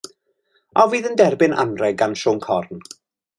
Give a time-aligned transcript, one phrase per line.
[0.83, 2.83] A fydd yn derbyn anrheg gan Siôn Corn?